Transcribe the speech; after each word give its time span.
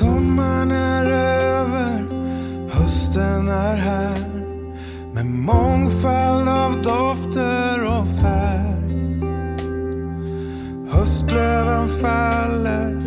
Sommaren 0.00 0.72
är 0.72 1.06
över, 1.10 2.06
hösten 2.70 3.48
är 3.48 3.76
här 3.76 4.18
med 5.14 5.26
mångfald 5.26 6.48
av 6.48 6.82
dofter 6.82 7.86
och 7.86 8.08
färg. 8.20 9.20
Höstlöven 10.90 11.88
faller, 11.88 13.00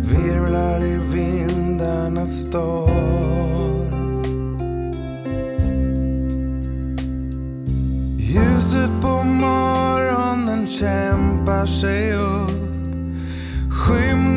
virvlar 0.00 0.84
i 0.84 0.96
vindarnas 1.12 2.40
storm. 2.40 3.90
Ljuset 8.18 8.90
på 9.02 9.22
morgonen 9.24 10.66
kämpar 10.66 11.66
sig 11.66 12.12
upp. 12.14 12.50
Skym 13.70 14.33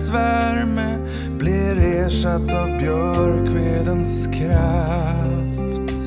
Sommarens 0.00 0.08
värme 0.08 0.98
blir 1.38 2.04
ersatt 2.04 2.52
av 2.52 2.78
björkvedens 2.78 4.26
kraft. 4.26 6.00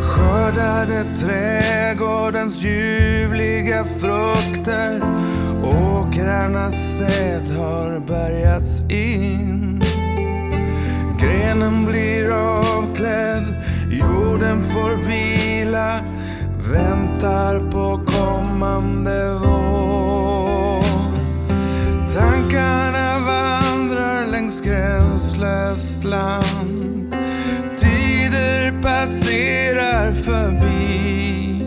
Skördade 0.00 1.04
trädgårdens 1.20 2.64
ljuvliga 2.64 3.84
frukter 3.84 5.02
Åkrarnas 5.64 6.98
säd 6.98 7.56
har 7.56 8.00
bärgats 8.08 8.80
in 8.80 9.82
Grenen 11.20 11.86
blir 11.86 12.30
avklädd, 12.32 13.64
jorden 13.90 14.62
får 14.62 15.08
vila 15.08 16.00
Väntar 16.72 17.70
på 17.70 18.00
kommande 18.06 19.29
gränslöst 25.40 26.04
land. 26.04 27.14
Tider 27.78 28.82
passerar 28.82 30.12
förbi. 30.12 31.66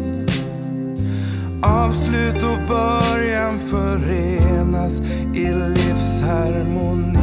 Avslut 1.61 2.43
och 2.43 2.67
början 2.67 3.59
förenas 3.59 5.01
i 5.35 5.51
livsharmoni. 5.53 7.19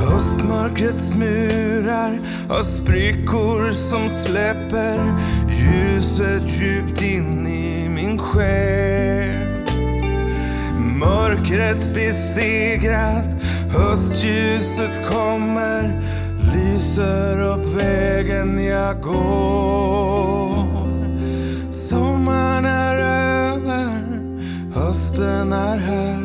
Höstmörkrets 0.00 1.14
murar 1.14 2.18
har 2.48 2.62
sprickor 2.62 3.72
som 3.72 4.10
släpper 4.10 4.98
ljuset 5.48 6.42
djupt 6.42 7.02
in 7.02 7.46
i 7.46 7.88
min 7.88 8.18
själ. 8.18 8.85
Mörkret 11.46 11.94
besegrat, 11.94 13.42
höstljuset 13.70 15.10
kommer 15.10 16.02
lyser 16.52 17.42
upp 17.42 17.82
vägen 17.82 18.64
jag 18.64 19.00
går. 19.02 20.64
Sommaren 21.72 22.64
är 22.64 22.96
över, 22.96 24.00
hösten 24.74 25.52
är 25.52 25.78
här 25.78 26.20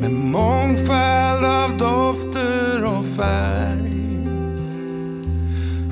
med 0.00 0.10
mångfald 0.10 1.44
av 1.44 1.78
dofter 1.78 2.84
och 2.84 3.04
färg. 3.16 4.26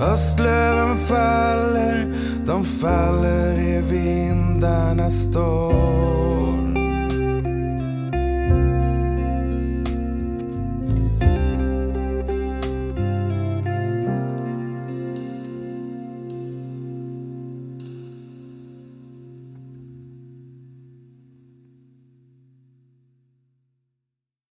Höstlöven 0.00 0.96
faller, 0.96 2.14
de 2.46 2.64
faller 2.64 3.58
i 3.58 3.80
vindarnas 3.80 5.14
storm. 5.14 6.07